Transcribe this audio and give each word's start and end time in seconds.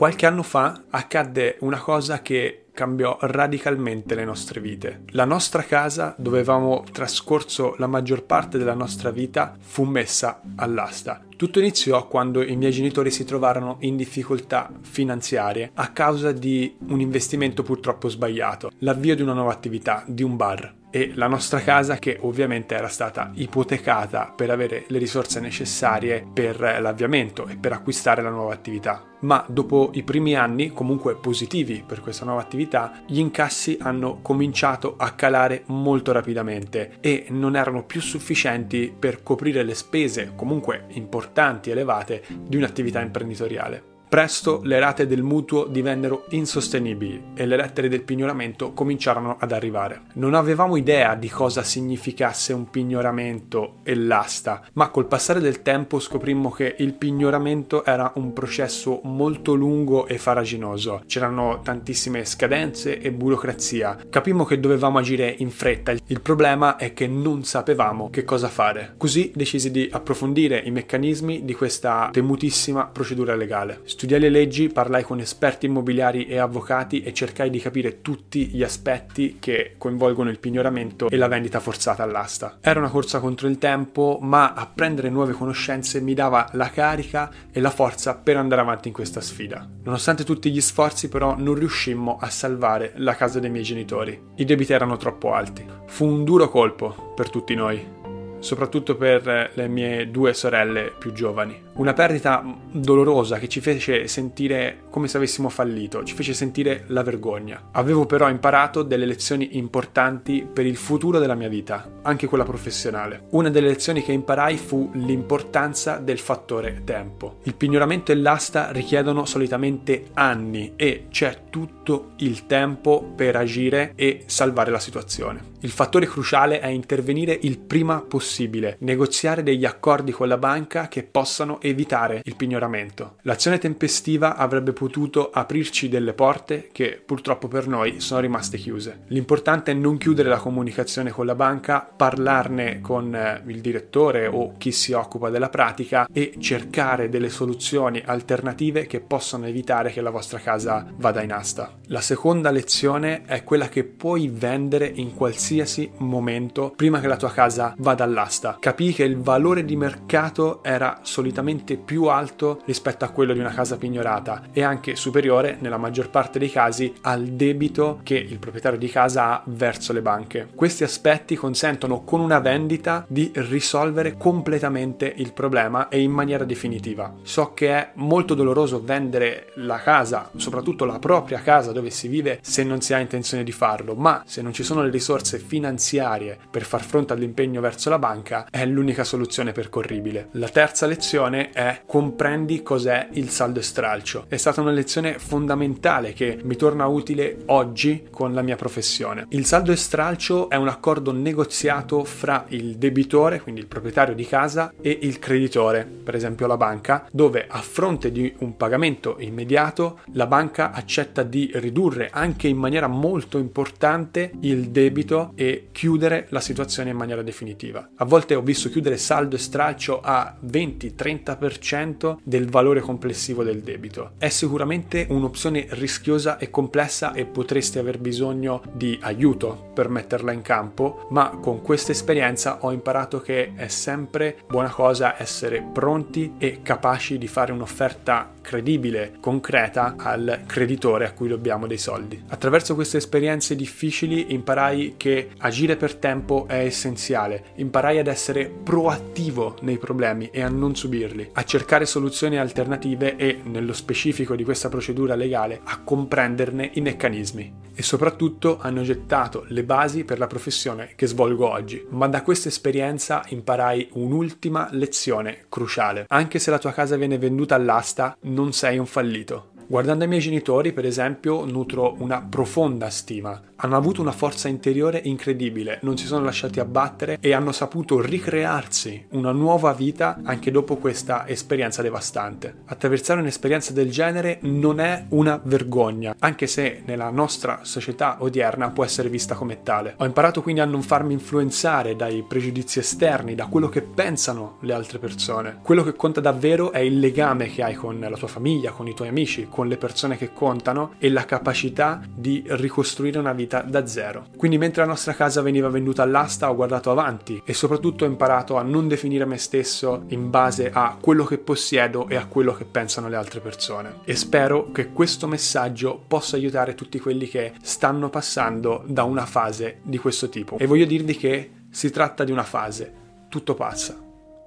Qualche 0.00 0.24
anno 0.24 0.42
fa 0.42 0.84
accadde 0.88 1.58
una 1.60 1.78
cosa 1.78 2.22
che 2.22 2.68
cambiò 2.72 3.18
radicalmente 3.20 4.14
le 4.14 4.24
nostre 4.24 4.58
vite. 4.58 5.02
La 5.08 5.26
nostra 5.26 5.62
casa, 5.62 6.14
dove 6.16 6.38
avevamo 6.38 6.84
trascorso 6.90 7.74
la 7.76 7.86
maggior 7.86 8.24
parte 8.24 8.56
della 8.56 8.72
nostra 8.72 9.10
vita, 9.10 9.54
fu 9.60 9.84
messa 9.84 10.40
all'asta. 10.56 11.22
Tutto 11.36 11.58
iniziò 11.58 12.08
quando 12.08 12.42
i 12.42 12.56
miei 12.56 12.72
genitori 12.72 13.10
si 13.10 13.26
trovarono 13.26 13.76
in 13.80 13.98
difficoltà 13.98 14.72
finanziarie 14.80 15.72
a 15.74 15.88
causa 15.88 16.32
di 16.32 16.74
un 16.88 17.00
investimento 17.00 17.62
purtroppo 17.62 18.08
sbagliato, 18.08 18.70
l'avvio 18.78 19.14
di 19.14 19.20
una 19.20 19.34
nuova 19.34 19.52
attività, 19.52 20.02
di 20.06 20.22
un 20.22 20.34
bar 20.34 20.78
e 20.90 21.12
la 21.14 21.28
nostra 21.28 21.60
casa 21.60 21.98
che 21.98 22.18
ovviamente 22.20 22.74
era 22.74 22.88
stata 22.88 23.30
ipotecata 23.34 24.32
per 24.34 24.50
avere 24.50 24.84
le 24.88 24.98
risorse 24.98 25.40
necessarie 25.40 26.26
per 26.32 26.60
l'avviamento 26.60 27.46
e 27.46 27.56
per 27.56 27.72
acquistare 27.72 28.22
la 28.22 28.30
nuova 28.30 28.52
attività. 28.52 29.04
Ma 29.20 29.44
dopo 29.46 29.90
i 29.94 30.02
primi 30.02 30.34
anni, 30.34 30.72
comunque 30.72 31.14
positivi 31.14 31.84
per 31.86 32.00
questa 32.00 32.24
nuova 32.24 32.40
attività, 32.40 33.02
gli 33.06 33.18
incassi 33.18 33.76
hanno 33.80 34.20
cominciato 34.22 34.94
a 34.96 35.10
calare 35.10 35.62
molto 35.66 36.12
rapidamente 36.12 36.96
e 37.00 37.26
non 37.28 37.54
erano 37.54 37.84
più 37.84 38.00
sufficienti 38.00 38.94
per 38.96 39.22
coprire 39.22 39.62
le 39.62 39.74
spese 39.74 40.32
comunque 40.34 40.86
importanti, 40.90 41.68
e 41.68 41.72
elevate, 41.72 42.22
di 42.28 42.56
un'attività 42.56 43.00
imprenditoriale. 43.00 43.90
Presto 44.10 44.60
le 44.64 44.80
rate 44.80 45.06
del 45.06 45.22
mutuo 45.22 45.66
divennero 45.66 46.24
insostenibili 46.30 47.26
e 47.32 47.46
le 47.46 47.54
lettere 47.54 47.88
del 47.88 48.02
pignoramento 48.02 48.72
cominciarono 48.72 49.36
ad 49.38 49.52
arrivare. 49.52 50.00
Non 50.14 50.34
avevamo 50.34 50.74
idea 50.74 51.14
di 51.14 51.28
cosa 51.28 51.62
significasse 51.62 52.52
un 52.52 52.68
pignoramento 52.70 53.76
e 53.84 53.94
l'asta, 53.94 54.62
ma 54.72 54.88
col 54.88 55.06
passare 55.06 55.38
del 55.38 55.62
tempo 55.62 56.00
scoprimmo 56.00 56.50
che 56.50 56.74
il 56.78 56.94
pignoramento 56.94 57.84
era 57.84 58.10
un 58.16 58.32
processo 58.32 58.98
molto 59.04 59.54
lungo 59.54 60.08
e 60.08 60.18
faraginoso. 60.18 61.04
C'erano 61.06 61.60
tantissime 61.62 62.24
scadenze 62.24 62.98
e 62.98 63.12
burocrazia. 63.12 63.96
Capimmo 64.10 64.44
che 64.44 64.58
dovevamo 64.58 64.98
agire 64.98 65.32
in 65.38 65.50
fretta. 65.50 65.92
Il 65.92 66.20
problema 66.20 66.74
è 66.74 66.92
che 66.94 67.06
non 67.06 67.44
sapevamo 67.44 68.10
che 68.10 68.24
cosa 68.24 68.48
fare. 68.48 68.94
Così 68.96 69.30
decisi 69.32 69.70
di 69.70 69.88
approfondire 69.88 70.58
i 70.58 70.72
meccanismi 70.72 71.44
di 71.44 71.54
questa 71.54 72.08
temutissima 72.10 72.86
procedura 72.86 73.36
legale 73.36 73.82
Studiai 74.00 74.20
le 74.20 74.30
leggi, 74.30 74.70
parlai 74.70 75.02
con 75.02 75.20
esperti 75.20 75.66
immobiliari 75.66 76.24
e 76.24 76.38
avvocati 76.38 77.02
e 77.02 77.12
cercai 77.12 77.50
di 77.50 77.58
capire 77.58 78.00
tutti 78.00 78.46
gli 78.46 78.62
aspetti 78.62 79.36
che 79.38 79.74
coinvolgono 79.76 80.30
il 80.30 80.38
pignoramento 80.38 81.10
e 81.10 81.18
la 81.18 81.28
vendita 81.28 81.60
forzata 81.60 82.02
all'asta. 82.02 82.56
Era 82.62 82.80
una 82.80 82.88
corsa 82.88 83.20
contro 83.20 83.46
il 83.46 83.58
tempo, 83.58 84.18
ma 84.22 84.54
apprendere 84.54 85.10
nuove 85.10 85.34
conoscenze 85.34 86.00
mi 86.00 86.14
dava 86.14 86.48
la 86.52 86.70
carica 86.70 87.30
e 87.52 87.60
la 87.60 87.68
forza 87.68 88.16
per 88.16 88.38
andare 88.38 88.62
avanti 88.62 88.88
in 88.88 88.94
questa 88.94 89.20
sfida. 89.20 89.68
Nonostante 89.82 90.24
tutti 90.24 90.50
gli 90.50 90.62
sforzi, 90.62 91.10
però, 91.10 91.36
non 91.36 91.54
riuscimmo 91.54 92.16
a 92.18 92.30
salvare 92.30 92.94
la 92.96 93.14
casa 93.14 93.38
dei 93.38 93.50
miei 93.50 93.64
genitori. 93.64 94.18
I 94.36 94.46
debiti 94.46 94.72
erano 94.72 94.96
troppo 94.96 95.34
alti. 95.34 95.62
Fu 95.84 96.06
un 96.06 96.24
duro 96.24 96.48
colpo 96.48 97.12
per 97.14 97.28
tutti 97.28 97.54
noi 97.54 97.98
soprattutto 98.40 98.96
per 98.96 99.52
le 99.54 99.68
mie 99.68 100.10
due 100.10 100.34
sorelle 100.34 100.92
più 100.98 101.12
giovani. 101.12 101.68
Una 101.74 101.92
perdita 101.92 102.44
dolorosa 102.70 103.38
che 103.38 103.48
ci 103.48 103.60
fece 103.60 104.06
sentire 104.08 104.82
come 104.90 105.08
se 105.08 105.16
avessimo 105.16 105.48
fallito, 105.48 106.02
ci 106.04 106.14
fece 106.14 106.34
sentire 106.34 106.84
la 106.88 107.02
vergogna. 107.02 107.68
Avevo 107.72 108.06
però 108.06 108.28
imparato 108.28 108.82
delle 108.82 109.06
lezioni 109.06 109.56
importanti 109.56 110.46
per 110.52 110.66
il 110.66 110.76
futuro 110.76 111.18
della 111.18 111.34
mia 111.34 111.48
vita, 111.48 112.00
anche 112.02 112.26
quella 112.26 112.44
professionale. 112.44 113.26
Una 113.30 113.50
delle 113.50 113.68
lezioni 113.68 114.02
che 114.02 114.12
imparai 114.12 114.56
fu 114.56 114.90
l'importanza 114.94 115.98
del 115.98 116.18
fattore 116.18 116.82
tempo. 116.84 117.38
Il 117.44 117.54
pignoramento 117.54 118.12
e 118.12 118.16
l'asta 118.16 118.72
richiedono 118.72 119.24
solitamente 119.24 120.06
anni 120.14 120.72
e 120.76 121.06
c'è 121.10 121.44
tutto 121.50 122.12
il 122.18 122.46
tempo 122.46 123.02
per 123.14 123.36
agire 123.36 123.92
e 123.96 124.22
salvare 124.26 124.70
la 124.70 124.78
situazione. 124.78 125.50
Il 125.62 125.70
fattore 125.70 126.06
cruciale 126.06 126.60
è 126.60 126.68
intervenire 126.68 127.38
il 127.42 127.58
prima 127.58 128.00
possibile, 128.00 128.76
negoziare 128.80 129.42
degli 129.42 129.66
accordi 129.66 130.10
con 130.10 130.26
la 130.26 130.38
banca 130.38 130.88
che 130.88 131.02
possano 131.02 131.60
evitare 131.60 132.22
il 132.24 132.34
pignoramento. 132.34 133.16
L'azione 133.22 133.58
tempestiva 133.58 134.36
avrebbe 134.36 134.72
potuto 134.72 135.30
aprirci 135.30 135.90
delle 135.90 136.14
porte 136.14 136.70
che 136.72 137.02
purtroppo 137.04 137.46
per 137.46 137.66
noi 137.66 138.00
sono 138.00 138.20
rimaste 138.20 138.56
chiuse. 138.56 139.00
L'importante 139.08 139.72
è 139.72 139.74
non 139.74 139.98
chiudere 139.98 140.30
la 140.30 140.38
comunicazione 140.38 141.10
con 141.10 141.26
la 141.26 141.34
banca, 141.34 141.80
parlarne 141.94 142.80
con 142.80 143.14
eh, 143.14 143.42
il 143.46 143.60
direttore 143.60 144.26
o 144.26 144.54
chi 144.56 144.72
si 144.72 144.92
occupa 144.92 145.28
della 145.28 145.50
pratica 145.50 146.08
e 146.10 146.34
cercare 146.38 147.10
delle 147.10 147.28
soluzioni 147.28 148.02
alternative 148.02 148.86
che 148.86 149.00
possano 149.00 149.46
evitare 149.46 149.90
che 149.90 150.00
la 150.00 150.10
vostra 150.10 150.38
casa 150.38 150.86
vada 150.96 151.20
in 151.22 151.32
asta. 151.40 151.78
La 151.86 152.00
seconda 152.00 152.50
lezione 152.50 153.24
è 153.24 153.42
quella 153.42 153.68
che 153.68 153.82
puoi 153.82 154.28
vendere 154.28 154.86
in 154.86 155.14
qualsiasi 155.14 155.90
momento 155.96 156.72
prima 156.76 157.00
che 157.00 157.08
la 157.08 157.16
tua 157.16 157.32
casa 157.32 157.74
vada 157.78 158.04
all'asta. 158.04 158.58
Capii 158.60 158.92
che 158.92 159.04
il 159.04 159.18
valore 159.18 159.64
di 159.64 159.74
mercato 159.74 160.62
era 160.62 161.00
solitamente 161.02 161.76
più 161.76 162.04
alto 162.04 162.60
rispetto 162.66 163.04
a 163.04 163.08
quello 163.08 163.32
di 163.32 163.40
una 163.40 163.52
casa 163.52 163.76
pignorata 163.76 164.44
e 164.52 164.62
anche 164.62 164.94
superiore 164.94 165.56
nella 165.60 165.78
maggior 165.78 166.10
parte 166.10 166.38
dei 166.38 166.50
casi 166.50 166.92
al 167.02 167.24
debito 167.24 168.00
che 168.02 168.16
il 168.16 168.38
proprietario 168.38 168.78
di 168.78 168.88
casa 168.88 169.30
ha 169.30 169.42
verso 169.46 169.92
le 169.92 170.02
banche. 170.02 170.48
Questi 170.54 170.84
aspetti 170.84 171.34
consentono 171.34 172.04
con 172.04 172.20
una 172.20 172.38
vendita 172.38 173.04
di 173.08 173.32
risolvere 173.34 174.16
completamente 174.16 175.12
il 175.16 175.32
problema 175.32 175.88
e 175.88 176.00
in 176.00 176.12
maniera 176.12 176.44
definitiva. 176.44 177.14
So 177.22 177.52
che 177.54 177.68
è 177.70 177.90
molto 177.94 178.34
doloroso 178.34 178.82
vendere 178.84 179.52
la 179.56 179.78
casa, 179.78 180.30
soprattutto 180.36 180.84
la 180.84 180.98
propria 180.98 181.29
casa 181.38 181.70
dove 181.70 181.90
si 181.90 182.08
vive 182.08 182.40
se 182.42 182.64
non 182.64 182.80
si 182.80 182.92
ha 182.92 182.98
intenzione 182.98 183.44
di 183.44 183.52
farlo, 183.52 183.94
ma 183.94 184.22
se 184.26 184.42
non 184.42 184.52
ci 184.52 184.64
sono 184.64 184.82
le 184.82 184.90
risorse 184.90 185.38
finanziarie 185.38 186.38
per 186.50 186.64
far 186.64 186.82
fronte 186.82 187.12
all'impegno 187.12 187.60
verso 187.60 187.88
la 187.88 187.98
banca 187.98 188.46
è 188.50 188.66
l'unica 188.66 189.04
soluzione 189.04 189.52
percorribile. 189.52 190.28
La 190.32 190.48
terza 190.48 190.86
lezione 190.86 191.50
è 191.50 191.82
comprendi 191.86 192.62
cos'è 192.62 193.08
il 193.12 193.30
saldo 193.30 193.60
stralcio. 193.60 194.24
È 194.28 194.36
stata 194.36 194.60
una 194.60 194.70
lezione 194.70 195.18
fondamentale 195.18 196.12
che 196.12 196.38
mi 196.42 196.56
torna 196.56 196.86
utile 196.86 197.38
oggi 197.46 198.08
con 198.10 198.34
la 198.34 198.42
mia 198.42 198.56
professione. 198.56 199.26
Il 199.30 199.46
saldo 199.46 199.72
e 199.72 199.76
stralcio 199.76 200.48
è 200.48 200.56
un 200.56 200.68
accordo 200.68 201.12
negoziato 201.12 202.04
fra 202.04 202.44
il 202.48 202.76
debitore, 202.76 203.40
quindi 203.40 203.60
il 203.60 203.66
proprietario 203.66 204.14
di 204.14 204.26
casa, 204.26 204.72
e 204.80 204.98
il 205.02 205.18
creditore, 205.18 205.84
per 205.84 206.14
esempio 206.14 206.46
la 206.46 206.56
banca, 206.56 207.06
dove 207.10 207.46
a 207.48 207.60
fronte 207.60 208.10
di 208.10 208.34
un 208.38 208.56
pagamento 208.56 209.16
immediato 209.18 210.00
la 210.12 210.26
banca 210.26 210.72
accetta 210.72 211.19
di 211.22 211.50
ridurre 211.54 212.10
anche 212.12 212.48
in 212.48 212.56
maniera 212.56 212.86
molto 212.86 213.38
importante 213.38 214.32
il 214.40 214.70
debito 214.70 215.32
e 215.34 215.68
chiudere 215.72 216.26
la 216.30 216.40
situazione 216.40 216.90
in 216.90 216.96
maniera 216.96 217.22
definitiva. 217.22 217.90
A 217.96 218.04
volte 218.04 218.34
ho 218.34 218.42
visto 218.42 218.68
chiudere 218.68 218.96
saldo 218.96 219.36
e 219.36 219.38
stralcio 219.38 220.00
a 220.00 220.36
20-30% 220.44 222.16
del 222.22 222.48
valore 222.48 222.80
complessivo 222.80 223.42
del 223.42 223.60
debito. 223.60 224.12
È 224.18 224.28
sicuramente 224.28 225.06
un'opzione 225.08 225.66
rischiosa 225.70 226.38
e 226.38 226.50
complessa 226.50 227.12
e 227.12 227.26
potreste 227.26 227.78
aver 227.78 227.98
bisogno 227.98 228.62
di 228.72 228.98
aiuto 229.02 229.70
per 229.74 229.88
metterla 229.88 230.32
in 230.32 230.42
campo, 230.42 231.06
ma 231.10 231.38
con 231.40 231.62
questa 231.62 231.92
esperienza 231.92 232.58
ho 232.60 232.72
imparato 232.72 233.20
che 233.20 233.54
è 233.54 233.68
sempre 233.68 234.36
buona 234.46 234.70
cosa 234.70 235.20
essere 235.20 235.62
pronti 235.72 236.34
e 236.38 236.60
capaci 236.62 237.18
di 237.18 237.26
fare 237.26 237.52
un'offerta 237.52 238.34
credibile, 238.40 239.14
concreta 239.20 239.94
al 239.96 240.42
creditore 240.46 241.06
a 241.06 241.12
cui 241.12 241.28
dobbiamo 241.28 241.66
dei 241.66 241.78
soldi. 241.78 242.22
Attraverso 242.28 242.74
queste 242.74 242.96
esperienze 242.98 243.56
difficili 243.56 244.32
imparai 244.32 244.94
che 244.96 245.30
agire 245.38 245.76
per 245.76 245.96
tempo 245.96 246.46
è 246.48 246.64
essenziale, 246.64 247.44
imparai 247.56 247.98
ad 247.98 248.06
essere 248.06 248.48
proattivo 248.48 249.56
nei 249.62 249.78
problemi 249.78 250.30
e 250.32 250.42
a 250.42 250.48
non 250.48 250.74
subirli, 250.74 251.30
a 251.32 251.44
cercare 251.44 251.86
soluzioni 251.86 252.38
alternative 252.38 253.16
e, 253.16 253.40
nello 253.44 253.72
specifico 253.72 254.36
di 254.36 254.44
questa 254.44 254.68
procedura 254.68 255.14
legale, 255.14 255.60
a 255.64 255.80
comprenderne 255.82 256.70
i 256.74 256.80
meccanismi. 256.80 257.59
E 257.74 257.82
soprattutto 257.82 258.58
hanno 258.60 258.82
gettato 258.82 259.44
le 259.48 259.64
basi 259.64 260.04
per 260.04 260.18
la 260.18 260.26
professione 260.26 260.92
che 260.96 261.06
svolgo 261.06 261.48
oggi. 261.48 261.84
Ma 261.90 262.08
da 262.08 262.22
questa 262.22 262.48
esperienza 262.48 263.22
imparai 263.28 263.90
un'ultima 263.92 264.68
lezione 264.72 265.46
cruciale. 265.48 266.04
Anche 266.08 266.38
se 266.38 266.50
la 266.50 266.58
tua 266.58 266.72
casa 266.72 266.96
viene 266.96 267.18
venduta 267.18 267.54
all'asta, 267.54 268.16
non 268.22 268.52
sei 268.52 268.78
un 268.78 268.86
fallito. 268.86 269.49
Guardando 269.70 270.02
i 270.02 270.08
miei 270.08 270.20
genitori, 270.20 270.72
per 270.72 270.84
esempio, 270.84 271.44
nutro 271.44 271.94
una 271.98 272.26
profonda 272.28 272.90
stima 272.90 273.40
hanno 273.62 273.76
avuto 273.76 274.00
una 274.00 274.12
forza 274.12 274.48
interiore 274.48 275.00
incredibile, 275.04 275.78
non 275.82 275.96
si 275.96 276.06
sono 276.06 276.24
lasciati 276.24 276.60
abbattere 276.60 277.18
e 277.20 277.32
hanno 277.32 277.52
saputo 277.52 278.00
ricrearsi 278.00 279.06
una 279.10 279.32
nuova 279.32 279.72
vita 279.72 280.18
anche 280.22 280.50
dopo 280.50 280.76
questa 280.76 281.26
esperienza 281.28 281.82
devastante. 281.82 282.62
Attraversare 282.66 283.20
un'esperienza 283.20 283.72
del 283.72 283.90
genere 283.90 284.38
non 284.42 284.80
è 284.80 285.04
una 285.10 285.38
vergogna, 285.42 286.14
anche 286.18 286.46
se 286.46 286.82
nella 286.86 287.10
nostra 287.10 287.60
società 287.62 288.16
odierna 288.20 288.70
può 288.70 288.84
essere 288.84 289.08
vista 289.08 289.34
come 289.34 289.62
tale. 289.62 289.94
Ho 289.98 290.04
imparato 290.04 290.42
quindi 290.42 290.60
a 290.62 290.66
non 290.66 290.82
farmi 290.82 291.12
influenzare 291.12 291.96
dai 291.96 292.24
pregiudizi 292.26 292.78
esterni, 292.78 293.34
da 293.34 293.46
quello 293.46 293.68
che 293.68 293.82
pensano 293.82 294.56
le 294.60 294.72
altre 294.72 294.98
persone. 294.98 295.58
Quello 295.62 295.82
che 295.82 295.94
conta 295.94 296.20
davvero 296.20 296.72
è 296.72 296.78
il 296.78 296.98
legame 296.98 297.48
che 297.48 297.62
hai 297.62 297.74
con 297.74 298.00
la 298.00 298.16
tua 298.16 298.28
famiglia, 298.28 298.70
con 298.70 298.88
i 298.88 298.94
tuoi 298.94 299.08
amici, 299.08 299.48
con 299.50 299.59
con 299.60 299.68
le 299.68 299.76
persone 299.76 300.16
che 300.16 300.32
contano 300.32 300.94
e 300.96 301.10
la 301.10 301.26
capacità 301.26 302.00
di 302.10 302.42
ricostruire 302.46 303.18
una 303.18 303.34
vita 303.34 303.60
da 303.60 303.86
zero. 303.86 304.28
Quindi 304.34 304.56
mentre 304.56 304.80
la 304.80 304.88
nostra 304.88 305.12
casa 305.12 305.42
veniva 305.42 305.68
venduta 305.68 306.02
all'asta 306.02 306.48
ho 306.48 306.54
guardato 306.54 306.90
avanti 306.90 307.42
e 307.44 307.52
soprattutto 307.52 308.04
ho 308.04 308.08
imparato 308.08 308.56
a 308.56 308.62
non 308.62 308.88
definire 308.88 309.26
me 309.26 309.36
stesso 309.36 310.04
in 310.06 310.30
base 310.30 310.70
a 310.72 310.96
quello 310.98 311.26
che 311.26 311.36
possiedo 311.36 312.08
e 312.08 312.16
a 312.16 312.24
quello 312.24 312.54
che 312.54 312.64
pensano 312.64 313.10
le 313.10 313.16
altre 313.16 313.40
persone. 313.40 313.96
E 314.04 314.16
spero 314.16 314.70
che 314.72 314.92
questo 314.92 315.26
messaggio 315.26 316.02
possa 316.08 316.36
aiutare 316.36 316.74
tutti 316.74 316.98
quelli 316.98 317.28
che 317.28 317.52
stanno 317.60 318.08
passando 318.08 318.82
da 318.86 319.04
una 319.04 319.26
fase 319.26 319.80
di 319.82 319.98
questo 319.98 320.30
tipo. 320.30 320.56
E 320.56 320.64
voglio 320.64 320.86
dirvi 320.86 321.14
che 321.18 321.50
si 321.68 321.90
tratta 321.90 322.24
di 322.24 322.32
una 322.32 322.44
fase, 322.44 322.94
tutto 323.28 323.52
passa. 323.52 323.94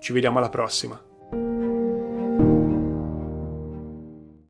Ci 0.00 0.12
vediamo 0.12 0.36
alla 0.36 0.50
prossima. 0.50 1.07